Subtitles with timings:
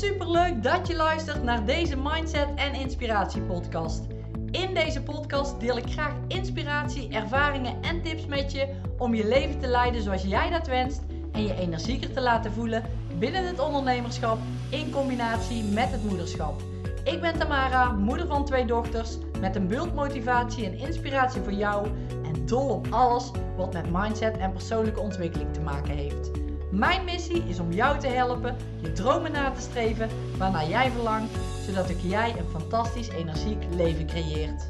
[0.00, 4.02] Super leuk dat je luistert naar deze Mindset en Inspiratie podcast.
[4.50, 9.58] In deze podcast deel ik graag inspiratie, ervaringen en tips met je om je leven
[9.58, 11.00] te leiden zoals jij dat wenst
[11.32, 12.84] en je energieker te laten voelen
[13.18, 14.38] binnen het ondernemerschap
[14.70, 16.62] in combinatie met het moederschap.
[17.04, 21.86] Ik ben Tamara, moeder van twee dochters, met een bult motivatie en inspiratie voor jou
[22.24, 26.49] en dol op alles wat met mindset en persoonlijke ontwikkeling te maken heeft.
[26.70, 31.38] Mijn missie is om jou te helpen je dromen na te streven waarnaar jij verlangt,
[31.66, 34.68] zodat ook jij een fantastisch energiek leven creëert.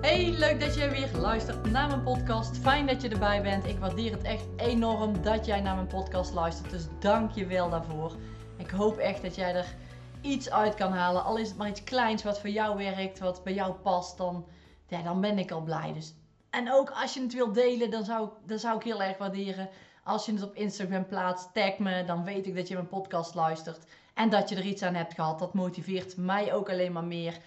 [0.00, 2.56] Hey, leuk dat je weer luistert naar mijn podcast.
[2.56, 3.66] Fijn dat je erbij bent.
[3.66, 6.70] Ik waardeer het echt enorm dat jij naar mijn podcast luistert.
[6.70, 8.16] Dus dank je wel daarvoor.
[8.56, 9.74] Ik hoop echt dat jij er
[10.20, 11.24] iets uit kan halen.
[11.24, 14.46] Al is het maar iets kleins wat voor jou werkt, wat bij jou past, dan,
[14.86, 15.92] ja, dan ben ik al blij.
[15.92, 16.14] Dus,
[16.50, 19.68] en ook als je het wilt delen, dan zou, dan zou ik heel erg waarderen.
[20.10, 23.34] Als je het op Instagram plaatst, tag me, dan weet ik dat je mijn podcast
[23.34, 23.78] luistert.
[24.14, 25.38] En dat je er iets aan hebt gehad.
[25.38, 27.38] Dat motiveert mij ook alleen maar meer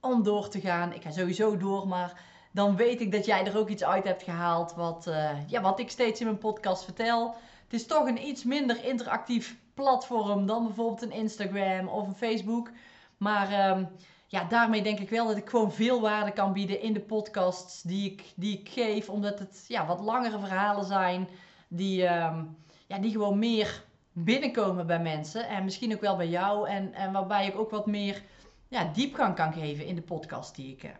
[0.00, 0.92] om door te gaan.
[0.92, 4.22] Ik ga sowieso door, maar dan weet ik dat jij er ook iets uit hebt
[4.22, 4.74] gehaald.
[4.74, 7.34] Wat, uh, ja, wat ik steeds in mijn podcast vertel.
[7.64, 12.70] Het is toch een iets minder interactief platform dan bijvoorbeeld een Instagram of een Facebook.
[13.16, 13.88] Maar um,
[14.26, 17.82] ja, daarmee denk ik wel dat ik gewoon veel waarde kan bieden in de podcasts
[17.82, 19.08] die ik, die ik geef.
[19.08, 21.28] Omdat het ja, wat langere verhalen zijn
[21.74, 22.56] die, um,
[22.86, 25.48] ja, die gewoon meer binnenkomen bij mensen.
[25.48, 26.68] En misschien ook wel bij jou.
[26.68, 28.22] En, en waarbij ik ook wat meer
[28.68, 30.90] ja, diepgang kan geven in de podcast die ik, uh,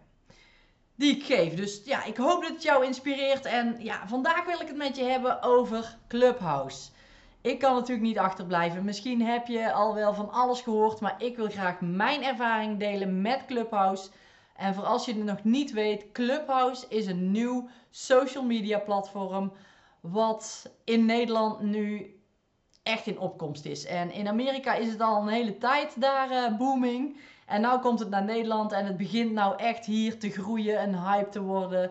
[0.95, 1.55] die ik geef.
[1.55, 3.45] Dus ja, ik hoop dat het jou inspireert.
[3.45, 6.91] En ja, vandaag wil ik het met je hebben over Clubhouse.
[7.41, 8.85] Ik kan natuurlijk niet achterblijven.
[8.85, 13.23] Misschien heb je al wel van alles gehoord, maar ik wil graag mijn ervaring delen
[13.23, 14.11] met Clubhouse.
[14.57, 19.53] En voor als je het nog niet weet, Clubhouse is een nieuw social media platform
[20.03, 22.17] wat in Nederland nu
[22.83, 23.85] echt in opkomst is.
[23.85, 27.21] En in Amerika is het al een hele tijd daar uh, booming.
[27.47, 31.03] En nu komt het naar Nederland en het begint nou echt hier te groeien en
[31.03, 31.91] hype te worden.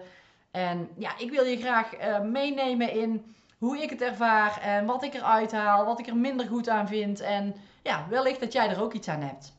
[0.51, 5.03] En ja, ik wil je graag uh, meenemen in hoe ik het ervaar en wat
[5.03, 7.19] ik eruit haal, wat ik er minder goed aan vind.
[7.19, 9.53] En ja, wellicht dat jij er ook iets aan hebt.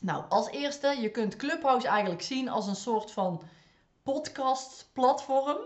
[0.00, 3.42] Nou, als eerste, je kunt Clubhouse eigenlijk zien als een soort van
[4.02, 5.58] podcast-platform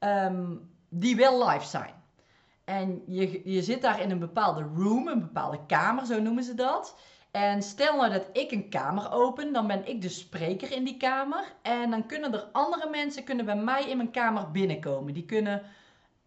[0.00, 1.94] um, die wel live zijn.
[2.64, 6.54] En je, je zit daar in een bepaalde room, een bepaalde kamer, zo noemen ze
[6.54, 6.96] dat.
[7.30, 10.96] En stel nou dat ik een kamer open, dan ben ik de spreker in die
[10.96, 11.52] kamer.
[11.62, 15.14] En dan kunnen er andere mensen kunnen bij mij in mijn kamer binnenkomen.
[15.14, 15.62] Die kunnen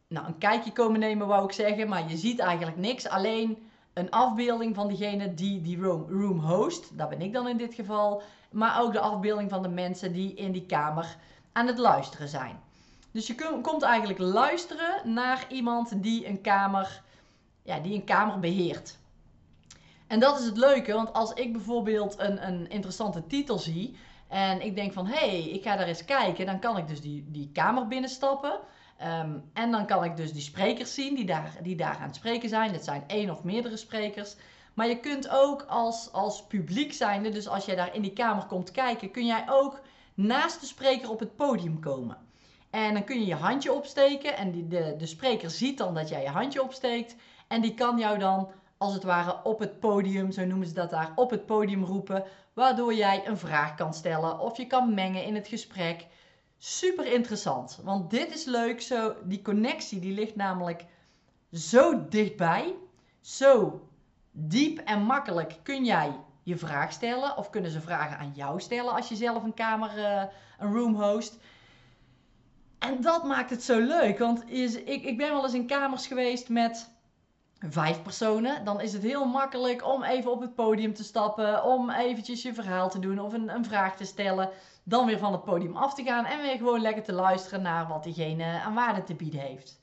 [0.07, 1.90] nou, een kijkje komen nemen, wou ik zeggen.
[1.90, 3.07] Maar je ziet eigenlijk niks.
[3.07, 3.57] Alleen
[3.94, 6.97] een afbeelding van diegene die die room, room host.
[6.97, 8.22] Dat ben ik dan in dit geval.
[8.51, 11.18] Maar ook de afbeelding van de mensen die in die kamer
[11.51, 12.59] aan het luisteren zijn.
[13.13, 17.01] Dus je komt eigenlijk luisteren naar iemand die een kamer,
[17.63, 18.97] ja, die een kamer beheert.
[20.07, 23.97] En dat is het leuke, want als ik bijvoorbeeld een, een interessante titel zie
[24.28, 27.01] en ik denk van hé, hey, ik ga daar eens kijken, dan kan ik dus
[27.01, 28.59] die, die kamer binnenstappen.
[29.01, 32.16] Um, en dan kan ik dus die sprekers zien die daar, die daar aan het
[32.16, 32.74] spreken zijn.
[32.74, 34.35] Dat zijn één of meerdere sprekers.
[34.74, 38.45] Maar je kunt ook als, als publiek zijnde, dus als jij daar in die kamer
[38.45, 39.80] komt kijken, kun jij ook
[40.13, 42.18] naast de spreker op het podium komen.
[42.73, 46.09] En dan kun je je handje opsteken en die, de, de spreker ziet dan dat
[46.09, 47.16] jij je handje opsteekt.
[47.47, 50.89] En die kan jou dan als het ware op het podium, zo noemen ze dat
[50.89, 52.23] daar, op het podium roepen.
[52.53, 56.06] Waardoor jij een vraag kan stellen of je kan mengen in het gesprek.
[56.57, 58.81] Super interessant, want dit is leuk.
[58.81, 60.85] Zo, die connectie die ligt namelijk
[61.51, 62.75] zo dichtbij,
[63.22, 63.81] zo
[64.31, 67.38] diep en makkelijk kun jij je vraag stellen.
[67.38, 70.23] Of kunnen ze vragen aan jou stellen als je zelf een kamer, uh,
[70.59, 71.38] een room host.
[72.83, 74.19] En dat maakt het zo leuk.
[74.19, 76.89] Want is, ik, ik ben wel eens in kamers geweest met
[77.59, 78.66] vijf personen.
[78.66, 81.63] Dan is het heel makkelijk om even op het podium te stappen.
[81.63, 84.49] Om eventjes je verhaal te doen of een, een vraag te stellen.
[84.83, 86.25] Dan weer van het podium af te gaan.
[86.25, 89.80] En weer gewoon lekker te luisteren naar wat diegene aan waarde te bieden heeft.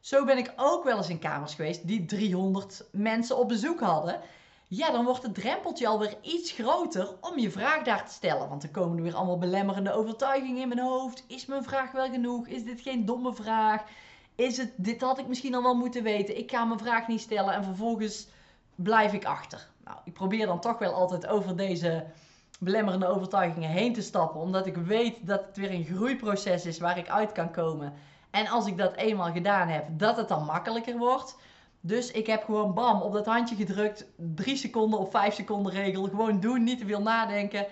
[0.00, 4.20] Zo ben ik ook wel eens in kamers geweest die 300 mensen op bezoek hadden
[4.68, 8.48] ja, dan wordt het drempeltje alweer iets groter om je vraag daar te stellen.
[8.48, 11.24] Want er komen er weer allemaal belemmerende overtuigingen in mijn hoofd.
[11.26, 12.46] Is mijn vraag wel genoeg?
[12.46, 13.82] Is dit geen domme vraag?
[14.34, 16.38] Is het, dit had ik misschien al wel moeten weten.
[16.38, 18.26] Ik ga mijn vraag niet stellen en vervolgens
[18.74, 19.68] blijf ik achter.
[19.84, 22.06] Nou, ik probeer dan toch wel altijd over deze
[22.60, 24.40] belemmerende overtuigingen heen te stappen.
[24.40, 27.92] Omdat ik weet dat het weer een groeiproces is waar ik uit kan komen.
[28.30, 31.36] En als ik dat eenmaal gedaan heb, dat het dan makkelijker wordt.
[31.86, 34.06] Dus ik heb gewoon bam op dat handje gedrukt.
[34.16, 36.04] Drie seconden of vijf seconden regel.
[36.04, 37.66] Gewoon doen, niet te veel nadenken.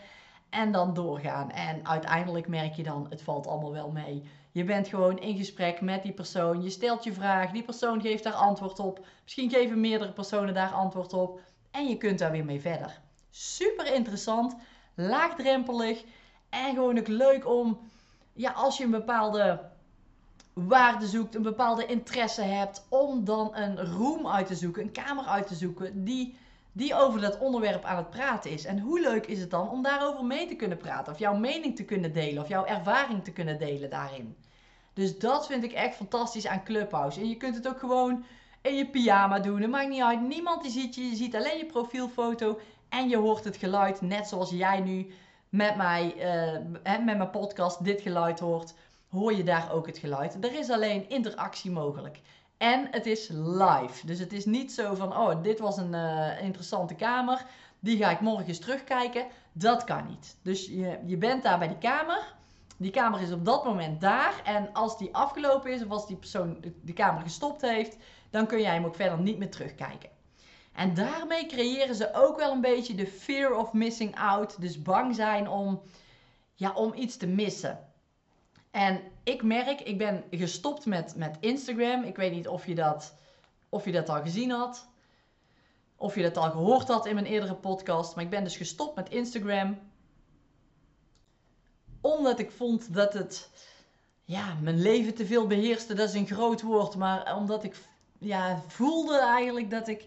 [0.51, 1.51] En dan doorgaan.
[1.51, 4.23] En uiteindelijk merk je dan, het valt allemaal wel mee.
[4.51, 6.63] Je bent gewoon in gesprek met die persoon.
[6.63, 7.51] Je stelt je vraag.
[7.51, 9.07] Die persoon geeft daar antwoord op.
[9.23, 11.41] Misschien geven meerdere personen daar antwoord op.
[11.71, 13.01] En je kunt daar weer mee verder.
[13.31, 14.57] Super interessant,
[14.95, 16.05] laagdrempelig
[16.49, 17.79] en gewoon ook leuk om,
[18.33, 19.71] ja, als je een bepaalde
[20.53, 25.25] waarde zoekt, een bepaalde interesse hebt, om dan een room uit te zoeken, een kamer
[25.25, 26.37] uit te zoeken die,
[26.73, 28.65] die over dat onderwerp aan het praten is.
[28.65, 31.77] En hoe leuk is het dan om daarover mee te kunnen praten, of jouw mening
[31.77, 34.37] te kunnen delen, of jouw ervaring te kunnen delen daarin.
[34.95, 37.21] Dus dat vind ik echt fantastisch aan Clubhouse.
[37.21, 38.25] En je kunt het ook gewoon
[38.63, 39.61] in je pyjama doen.
[39.61, 40.21] Het maakt niet uit.
[40.21, 41.03] Niemand die ziet je.
[41.09, 42.59] Je ziet alleen je profielfoto.
[42.89, 44.01] En je hoort het geluid.
[44.01, 45.13] Net zoals jij nu
[45.49, 48.75] met, mij, uh, met mijn podcast dit geluid hoort.
[49.13, 50.45] Hoor je daar ook het geluid.
[50.45, 52.21] Er is alleen interactie mogelijk.
[52.57, 54.07] En het is live.
[54.07, 57.45] Dus het is niet zo van, oh, dit was een uh, interessante kamer.
[57.81, 59.27] Die ga ik morgen eens terugkijken.
[59.53, 60.37] Dat kan niet.
[60.43, 62.35] Dus je, je bent daar bij die kamer.
[62.77, 64.41] Die kamer is op dat moment daar.
[64.45, 67.97] En als die afgelopen is, of als die persoon de kamer gestopt heeft,
[68.31, 70.11] dan kun jij hem ook verder niet meer terugkijken.
[70.73, 74.61] En daarmee creëren ze ook wel een beetje de fear of missing out.
[74.61, 75.83] Dus bang zijn om,
[76.55, 77.92] ja, om iets te missen.
[78.73, 82.03] En ik merk, ik ben gestopt met, met Instagram.
[82.03, 83.15] Ik weet niet of je, dat,
[83.69, 84.87] of je dat al gezien had.
[85.97, 88.15] Of je dat al gehoord had in mijn eerdere podcast.
[88.15, 89.79] Maar ik ben dus gestopt met Instagram.
[92.01, 93.51] Omdat ik vond dat het
[94.25, 95.95] ja, mijn leven te veel beheerste.
[95.95, 96.97] Dat is een groot woord.
[96.97, 97.77] Maar omdat ik
[98.19, 100.05] ja, voelde eigenlijk dat ik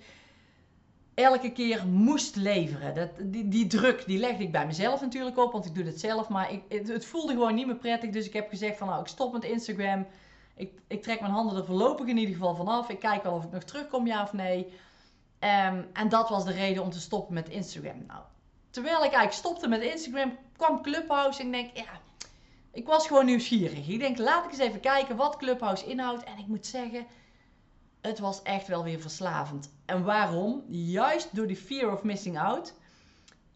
[1.15, 2.95] elke keer moest leveren.
[2.95, 5.99] Dat, die, die druk, die legde ik bij mezelf natuurlijk op, want ik doe het
[5.99, 6.29] zelf.
[6.29, 8.09] Maar ik, het, het, voelde gewoon niet meer prettig.
[8.09, 10.07] Dus ik heb gezegd van nou, ik stop met Instagram.
[10.55, 12.89] Ik, ik trek mijn handen er voorlopig in ieder geval vanaf.
[12.89, 14.73] Ik kijk wel of ik nog terugkom, ja of nee.
[15.39, 18.03] Ehm, en dat was de reden om te stoppen met Instagram.
[18.07, 18.21] Nou,
[18.69, 21.99] terwijl ik eigenlijk stopte met Instagram, kwam Clubhouse en ik denk, ja,
[22.71, 23.87] ik was gewoon nieuwsgierig.
[23.87, 26.23] Ik denk, laat ik eens even kijken wat Clubhouse inhoudt.
[26.23, 27.05] En ik moet zeggen,
[28.05, 29.73] het was echt wel weer verslavend.
[29.85, 30.63] En waarom?
[30.67, 32.73] Juist door die fear of missing out.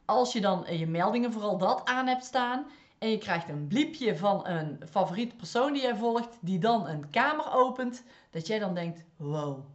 [0.05, 2.65] Als je dan je meldingen vooral dat aan hebt staan
[2.99, 7.09] en je krijgt een bliepje van een favoriete persoon die jij volgt, die dan een
[7.09, 9.65] kamer opent, dat jij dan denkt: wow,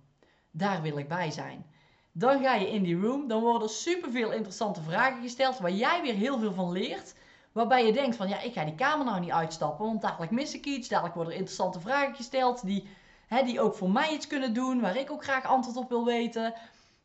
[0.51, 1.67] daar wil ik bij zijn.
[2.13, 6.15] Dan ga je in die room, dan worden superveel interessante vragen gesteld waar jij weer
[6.15, 7.15] heel veel van leert.
[7.53, 10.55] Waarbij je denkt van ja, ik ga die kamer nou niet uitstappen, want dadelijk mis
[10.55, 12.89] ik iets, dadelijk worden er interessante vragen gesteld die
[13.27, 16.05] Hè, die ook voor mij iets kunnen doen, waar ik ook graag antwoord op wil
[16.05, 16.55] weten.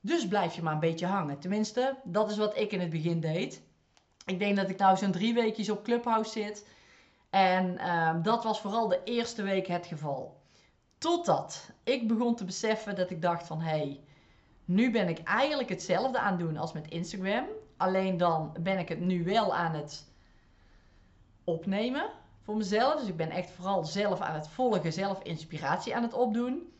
[0.02, 1.40] Dus blijf je maar een beetje hangen.
[1.40, 3.62] Tenminste, dat is wat ik in het begin deed.
[4.26, 6.68] Ik denk dat ik nou zo'n drie weekjes op Clubhouse zit.
[7.30, 10.42] En uh, dat was vooral de eerste week het geval.
[10.98, 13.62] Totdat ik begon te beseffen dat ik dacht van...
[13.62, 14.00] hé, hey,
[14.66, 17.46] nu ben ik eigenlijk hetzelfde aan het doen als met Instagram.
[17.78, 20.08] Alleen dan ben ik het nu wel aan het
[21.44, 22.10] opnemen
[22.42, 23.00] voor mezelf.
[23.00, 26.74] Dus ik ben echt vooral zelf aan het volgen, zelf inspiratie aan het opdoen.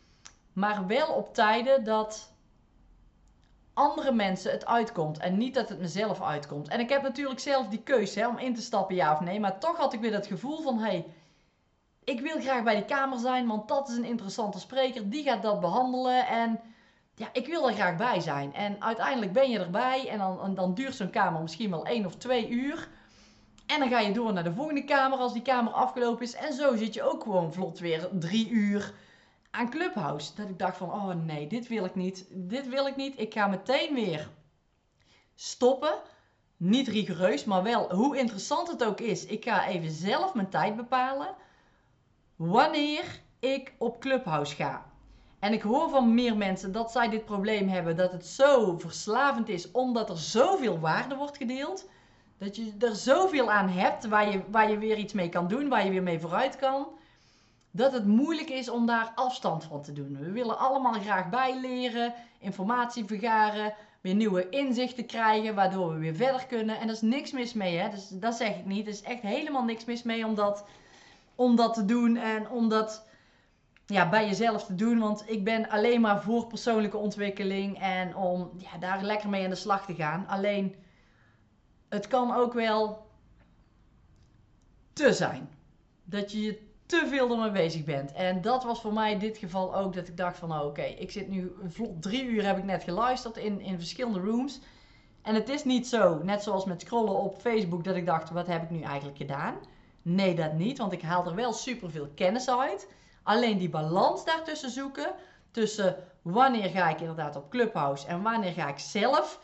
[0.54, 2.34] Maar wel op tijden dat
[3.74, 6.68] andere mensen het uitkomt en niet dat het mezelf uitkomt.
[6.68, 9.40] En ik heb natuurlijk zelf die keuze hè, om in te stappen, ja of nee.
[9.40, 11.06] Maar toch had ik weer dat gevoel van, hey,
[12.04, 15.10] ik wil graag bij die kamer zijn, want dat is een interessante spreker.
[15.10, 16.60] Die gaat dat behandelen en
[17.16, 18.54] ja, ik wil er graag bij zijn.
[18.54, 22.06] En uiteindelijk ben je erbij en dan, en dan duurt zo'n kamer misschien wel één
[22.06, 22.88] of twee uur.
[23.70, 26.34] En dan ga je door naar de volgende kamer als die kamer afgelopen is.
[26.36, 28.94] En zo zit je ook gewoon vlot weer drie uur
[29.52, 30.36] aan Clubhouse.
[30.36, 32.26] Dat ik dacht van, oh nee, dit wil ik niet.
[32.30, 33.20] Dit wil ik niet.
[33.20, 34.30] Ik ga meteen weer
[35.36, 35.94] stoppen.
[36.58, 39.26] Niet rigoureus, maar wel hoe interessant het ook is.
[39.26, 41.36] Ik ga even zelf mijn tijd bepalen.
[42.36, 44.86] Wanneer ik op Clubhouse ga.
[45.40, 47.96] En ik hoor van meer mensen dat zij dit probleem hebben.
[47.96, 51.88] Dat het zo verslavend is omdat er zoveel waarde wordt gedeeld
[52.40, 55.70] dat je er zoveel aan hebt waar je, waar je weer iets mee kan doen,
[55.70, 56.88] waar je weer mee vooruit kan.
[57.72, 60.18] Dat het moeilijk is om daar afstand van te doen.
[60.20, 66.46] We willen allemaal graag bijleren, informatie vergaren, weer nieuwe inzichten krijgen, waardoor we weer verder
[66.46, 66.80] kunnen.
[66.80, 67.90] En er is niks mis mee, hè?
[67.90, 68.86] Dus dat zeg ik niet.
[68.86, 70.66] Er is echt helemaal niks mis mee om dat,
[71.36, 73.08] om dat te doen en om dat
[73.86, 75.00] ja, bij jezelf te doen.
[75.00, 79.50] Want ik ben alleen maar voor persoonlijke ontwikkeling en om ja, daar lekker mee aan
[79.50, 80.28] de slag te gaan.
[80.28, 80.76] Alleen
[81.90, 83.08] het kan ook wel
[84.94, 85.50] te zijn.
[86.04, 88.12] Dat je te veel ermee bezig bent.
[88.12, 90.82] En dat was voor mij in dit geval ook dat ik dacht van oh, oké,
[90.82, 94.60] ik zit nu vlot drie uur heb ik net geluisterd in, in verschillende rooms.
[95.22, 98.48] En het is niet zo, net zoals met scrollen op Facebook, dat ik dacht, wat
[98.48, 99.56] heb ik nu eigenlijk gedaan?
[100.02, 102.88] Nee, dat niet, want ik haal er wel superveel kennis uit.
[103.24, 105.14] Alleen die balans daartussen zoeken,
[105.52, 109.40] tussen wanneer ga ik inderdaad op Clubhouse en wanneer ga ik zelf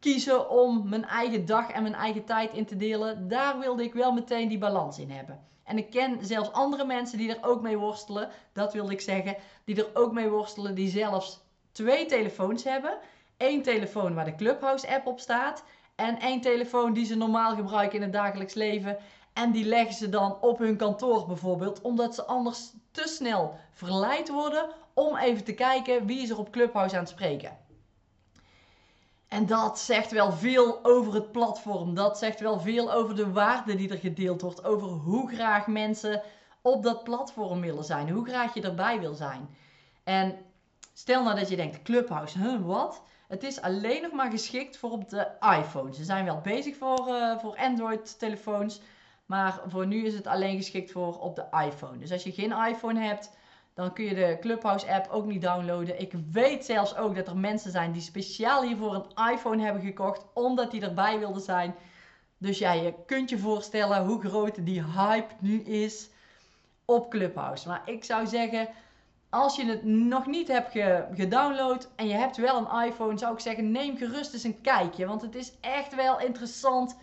[0.00, 3.94] kiezen om mijn eigen dag en mijn eigen tijd in te delen, daar wilde ik
[3.94, 5.46] wel meteen die balans in hebben.
[5.64, 9.36] En ik ken zelfs andere mensen die er ook mee worstelen, dat wilde ik zeggen,
[9.64, 11.40] die er ook mee worstelen, die zelfs
[11.72, 12.98] twee telefoons hebben
[13.38, 15.64] één telefoon waar de Clubhouse app op staat.
[15.94, 18.96] En één telefoon die ze normaal gebruiken in het dagelijks leven.
[19.32, 24.28] En die leggen ze dan op hun kantoor bijvoorbeeld, omdat ze anders te snel verleid
[24.28, 27.56] worden om even te kijken wie is er op Clubhouse aan het spreken.
[29.28, 31.94] En dat zegt wel veel over het platform.
[31.94, 34.64] Dat zegt wel veel over de waarde die er gedeeld wordt.
[34.64, 36.22] Over hoe graag mensen
[36.62, 38.10] op dat platform willen zijn.
[38.10, 39.48] Hoe graag je erbij wil zijn.
[40.04, 40.36] En
[40.92, 43.02] stel nou dat je denkt, Clubhouse, wat?
[43.28, 45.94] Het is alleen nog maar geschikt voor op de iPhone.
[45.94, 48.80] Ze zijn wel bezig voor, uh, voor Android-telefoons.
[49.26, 51.98] Maar voor nu is het alleen geschikt voor op de iPhone.
[51.98, 53.30] Dus als je geen iPhone hebt,
[53.78, 56.00] dan kun je de Clubhouse app ook niet downloaden.
[56.00, 60.24] Ik weet zelfs ook dat er mensen zijn die speciaal hiervoor een iPhone hebben gekocht,
[60.34, 61.74] omdat die erbij wilden zijn.
[62.38, 66.10] Dus ja, je kunt je voorstellen hoe groot die hype nu is
[66.84, 67.68] op Clubhouse.
[67.68, 68.68] Maar ik zou zeggen,
[69.30, 70.70] als je het nog niet hebt
[71.14, 75.06] gedownload en je hebt wel een iPhone, zou ik zeggen, neem gerust eens een kijkje.
[75.06, 76.96] Want het is echt wel interessant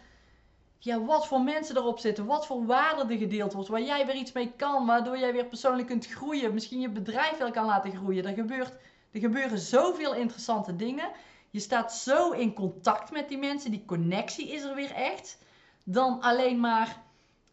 [0.86, 4.16] ja, wat voor mensen erop zitten, wat voor waarde er gedeeld wordt, waar jij weer
[4.16, 7.96] iets mee kan, waardoor jij weer persoonlijk kunt groeien, misschien je bedrijf wel kan laten
[7.96, 8.26] groeien.
[8.26, 8.74] Er, gebeurt,
[9.12, 11.12] er gebeuren zoveel interessante dingen.
[11.50, 15.38] Je staat zo in contact met die mensen, die connectie is er weer echt,
[15.84, 17.02] dan alleen maar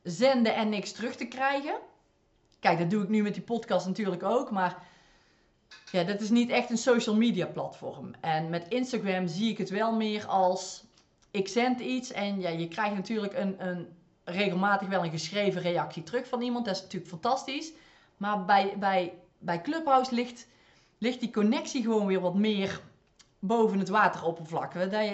[0.03, 1.75] zenden en niks terug te krijgen.
[2.61, 4.83] Kijk, dat doe ik nu met die podcast natuurlijk ook, maar
[5.91, 8.15] ja, dat is niet echt een social media platform.
[8.21, 10.85] En met Instagram zie ik het wel meer als
[11.33, 13.89] ik zend iets en ja, je krijgt natuurlijk een, een,
[14.25, 16.65] regelmatig wel een geschreven reactie terug van iemand.
[16.65, 17.73] Dat is natuurlijk fantastisch.
[18.17, 20.47] Maar bij, bij, bij Clubhouse ligt,
[20.99, 22.81] ligt die connectie gewoon weer wat meer
[23.39, 24.73] boven het wateroppervlak.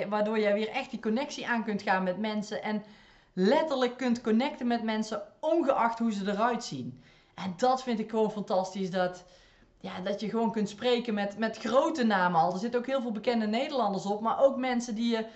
[0.09, 2.63] Waardoor jij weer echt die connectie aan kunt gaan met mensen.
[2.63, 2.85] En
[3.33, 7.03] letterlijk kunt connecten met mensen, ongeacht hoe ze eruit zien.
[7.35, 8.91] En dat vind ik gewoon fantastisch.
[8.91, 9.25] Dat,
[9.81, 12.53] ja, dat je gewoon kunt spreken met, met grote namen al.
[12.53, 14.21] Er zitten ook heel veel bekende Nederlanders op.
[14.21, 15.27] Maar ook mensen die je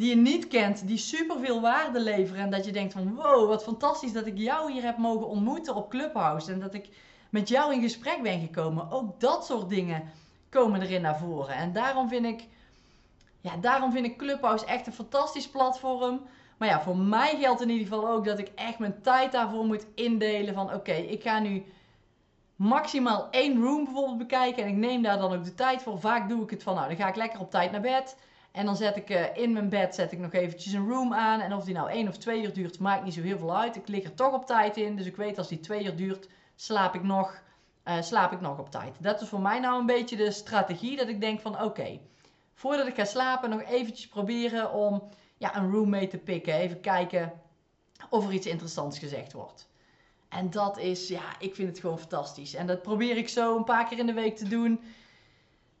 [0.00, 2.42] die je niet kent, die superveel waarde leveren.
[2.42, 5.74] En dat je denkt van wow, wat fantastisch dat ik jou hier heb mogen ontmoeten
[5.74, 6.52] op Clubhouse.
[6.52, 6.88] En dat ik
[7.30, 8.90] met jou in gesprek ben gekomen.
[8.90, 10.02] Ook dat soort dingen
[10.48, 11.54] komen erin naar voren.
[11.54, 12.44] En daarom vind ik,
[13.40, 16.20] ja, daarom vind ik Clubhouse echt een fantastisch platform.
[16.56, 19.64] Maar ja, voor mij geldt in ieder geval ook dat ik echt mijn tijd daarvoor
[19.64, 20.54] moet indelen.
[20.54, 21.64] Van oké, ik ga nu
[22.56, 24.62] maximaal één room bijvoorbeeld bekijken.
[24.62, 26.00] En ik neem daar dan ook de tijd voor.
[26.00, 28.16] Vaak doe ik het van nou, dan ga ik lekker op tijd naar bed.
[28.52, 31.40] En dan zet ik uh, in mijn bed zet ik nog eventjes een room aan.
[31.40, 33.76] En of die nou één of twee uur duurt, maakt niet zo heel veel uit.
[33.76, 34.96] Ik lig er toch op tijd in.
[34.96, 37.42] Dus ik weet als die twee uur duurt, slaap ik nog,
[37.84, 38.96] uh, slaap ik nog op tijd.
[38.98, 40.96] Dat is voor mij nou een beetje de strategie.
[40.96, 41.98] Dat ik denk van oké,
[42.54, 46.54] voordat ik ga slapen nog eventjes proberen om ja, een room mee te pikken.
[46.54, 47.32] Even kijken
[48.10, 49.68] of er iets interessants gezegd wordt.
[50.28, 52.54] En dat is, ja, ik vind het gewoon fantastisch.
[52.54, 54.80] En dat probeer ik zo een paar keer in de week te doen.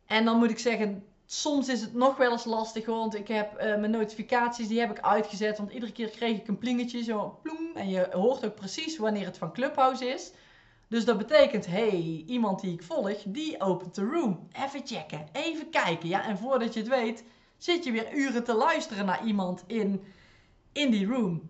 [0.06, 3.52] En dan moet ik zeggen, soms is het nog wel eens lastig, want ik heb
[3.52, 5.58] uh, mijn notificaties, die heb ik uitgezet.
[5.58, 7.70] Want iedere keer kreeg ik een plingetje, zo ploem.
[7.74, 10.32] En je hoort ook precies wanneer het van Clubhouse is.
[10.88, 14.48] Dus dat betekent, hey, iemand die ik volg, die opent de room.
[14.52, 16.08] Even checken, even kijken.
[16.08, 17.24] Ja, en voordat je het weet,
[17.58, 20.04] zit je weer uren te luisteren naar iemand in,
[20.72, 21.48] in die room.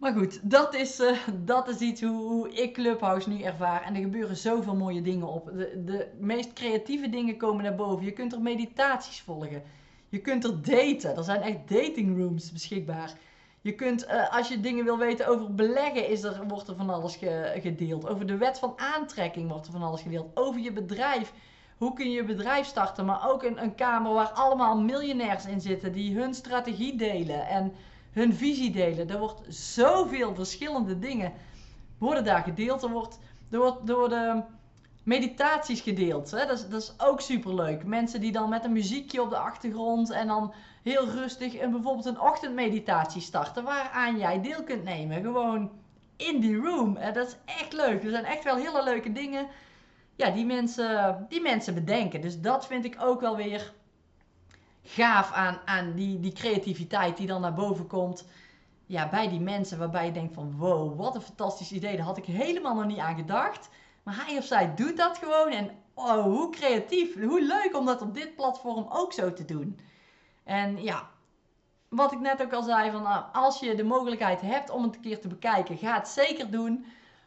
[0.00, 3.82] Maar goed, dat is, uh, dat is iets hoe, hoe, ik Clubhouse nu ervaar.
[3.82, 5.44] En er gebeuren zoveel mooie dingen op.
[5.44, 8.04] De, de meest creatieve dingen komen naar boven.
[8.04, 9.62] Je kunt er meditaties volgen.
[10.08, 11.16] Je kunt er daten.
[11.16, 13.12] Er zijn echt dating rooms beschikbaar.
[13.60, 16.90] Je kunt, uh, als je dingen wil weten over beleggen, is er, wordt er van
[16.90, 18.08] alles ge, gedeeld.
[18.08, 20.30] Over de wet van aantrekking wordt er van alles gedeeld.
[20.34, 21.32] Over je bedrijf.
[21.76, 23.04] Hoe kun je je bedrijf starten?
[23.04, 27.46] Maar ook een, een kamer waar allemaal miljonairs in zitten die hun strategie delen.
[27.46, 27.72] En
[28.12, 29.10] hun visie delen.
[29.10, 31.32] Er wordt zoveel verschillende dingen
[31.98, 32.82] worden daar gedeeld.
[32.82, 33.18] Er wordt,
[33.50, 34.42] er wordt door de
[35.02, 36.30] meditaties gedeeld.
[36.30, 36.46] Hè?
[36.46, 37.84] Dat, is, dat is ook super leuk.
[37.84, 40.52] Mensen die dan met een muziekje op de achtergrond en dan
[40.82, 43.64] heel rustig een, bijvoorbeeld een ochtendmeditatie starten.
[43.64, 45.22] Waaraan jij deel kunt nemen.
[45.22, 45.70] Gewoon
[46.16, 46.96] in die room.
[46.96, 48.04] En dat is echt leuk.
[48.04, 49.46] Er zijn echt wel hele leuke dingen
[50.16, 52.20] ja, die, mensen, die mensen bedenken.
[52.20, 53.72] Dus dat vind ik ook wel weer
[54.82, 58.26] gaaf aan, aan die, die creativiteit die dan naar boven komt.
[58.86, 61.96] Ja, bij die mensen waarbij je denkt van wow, wat een fantastisch idee.
[61.96, 63.68] Daar had ik helemaal nog niet aan gedacht.
[64.02, 65.48] Maar hij of zij doet dat gewoon.
[65.52, 67.14] En oh, hoe creatief.
[67.22, 69.78] Hoe leuk om dat op dit platform ook zo te doen.
[70.44, 71.08] En ja,
[71.88, 74.94] wat ik net ook al zei, van, nou, als je de mogelijkheid hebt om het
[74.94, 76.84] een keer te bekijken, ga het zeker doen.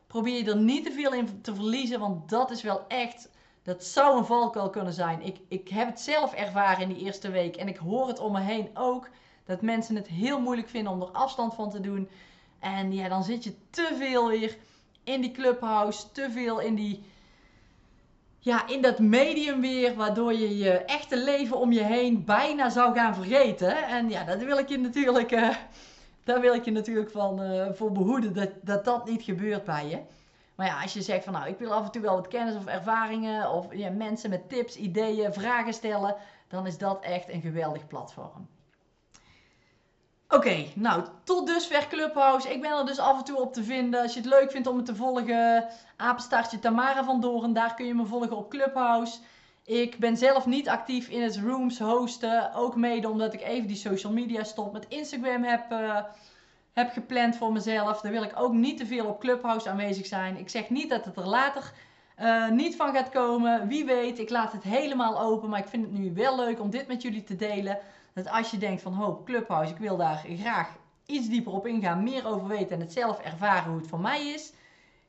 [0.07, 3.29] Probeer je er niet te veel in te verliezen, want dat is wel echt
[3.63, 5.21] dat zou een valkuil kunnen zijn.
[5.21, 7.55] Ik, ik heb het zelf ervaren in die eerste week.
[7.55, 9.09] En ik hoor het om me heen ook.
[9.45, 12.09] Dat mensen het heel moeilijk vinden om er afstand van te doen.
[12.59, 14.57] En ja, dan zit je te veel weer
[15.03, 16.11] in die clubhouse.
[16.11, 17.03] Te veel in die,
[18.39, 22.95] ja, in dat medium weer, waardoor je je echte leven om je heen bijna zou
[22.95, 23.87] gaan vergeten.
[23.87, 25.49] En ja, dat wil ik je natuurlijk, uh,
[26.23, 29.87] daar wil ik je natuurlijk van uh, voor behoeden, dat, dat dat niet gebeurt bij
[29.87, 29.99] je.
[30.55, 32.55] Maar ja, als je zegt van nou, ik wil af en toe wel wat kennis
[32.55, 33.67] of ervaringen, of
[33.97, 36.15] mensen met tips, ideeën, vragen stellen,
[36.47, 38.47] dan is dat echt een geweldig platform.
[40.33, 42.53] Oké, nou, tot dusver Clubhouse.
[42.53, 44.01] Ik ben er dus af en toe op te vinden.
[44.01, 45.67] Als je het leuk vindt om me te volgen,
[45.97, 49.19] apenstaartje Tamara van Doren, daar kun je me volgen op Clubhouse.
[49.65, 52.53] Ik ben zelf niet actief in het rooms hosten.
[52.53, 55.97] Ook mede omdat ik even die social media stop met Instagram heb, uh,
[56.73, 58.01] heb gepland voor mezelf.
[58.01, 60.37] Daar wil ik ook niet te veel op Clubhouse aanwezig zijn.
[60.37, 61.71] Ik zeg niet dat het er later
[62.19, 63.67] uh, niet van gaat komen.
[63.67, 65.49] Wie weet, ik laat het helemaal open.
[65.49, 67.79] Maar ik vind het nu wel leuk om dit met jullie te delen.
[68.13, 70.75] Dat als je denkt van hoop Clubhouse, ik wil daar graag
[71.05, 74.27] iets dieper op ingaan, meer over weten en het zelf ervaren hoe het voor mij
[74.27, 74.53] is.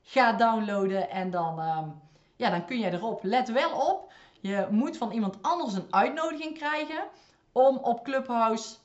[0.02, 2.00] Ga downloaden en dan, um,
[2.36, 3.22] ja, dan kun je erop.
[3.22, 7.04] Let wel op, je moet van iemand anders een uitnodiging krijgen
[7.52, 8.76] om op Clubhouse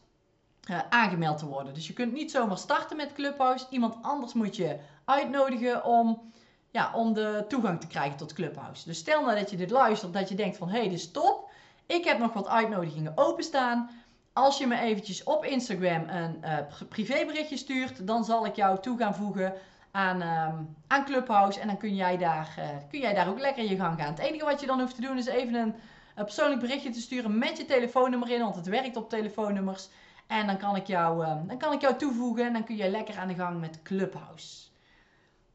[0.69, 1.73] uh, aangemeld te worden.
[1.73, 3.65] Dus je kunt niet zomaar starten met Clubhouse.
[3.69, 6.31] Iemand anders moet je uitnodigen om,
[6.69, 8.87] ja, om de toegang te krijgen tot Clubhouse.
[8.87, 11.11] Dus stel nou dat je dit luistert, dat je denkt van hé, hey, dit is
[11.11, 11.49] top.
[11.85, 13.89] Ik heb nog wat uitnodigingen openstaan.
[14.33, 16.57] Als je me eventjes op Instagram een uh,
[16.89, 19.53] privéberichtje stuurt, dan zal ik jou toe gaan voegen
[19.91, 21.59] aan, um, aan Clubhouse.
[21.59, 24.09] En dan kun jij, daar, uh, kun jij daar ook lekker in je gang gaan.
[24.09, 25.75] Het enige wat je dan hoeft te doen is even een,
[26.15, 29.89] een persoonlijk berichtje te sturen met je telefoonnummer in, want het werkt op telefoonnummers.
[30.29, 32.89] En dan kan ik jou, uh, dan kan ik jou toevoegen en dan kun je
[32.89, 34.67] lekker aan de gang met Clubhouse.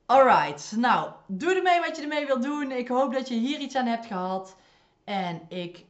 [0.07, 2.71] Alright, nou, doe ermee wat je ermee wilt doen.
[2.71, 4.57] Ik hoop dat je hier iets aan hebt gehad.
[5.05, 5.85] En ik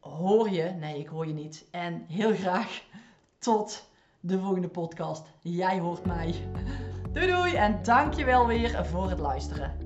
[0.00, 1.64] hoor je, nee, ik hoor je niet.
[1.70, 2.82] En heel graag
[3.38, 3.88] tot
[4.20, 5.26] de volgende podcast.
[5.40, 6.34] Jij hoort mij.
[7.12, 9.85] Doei doei en dankjewel weer voor het luisteren.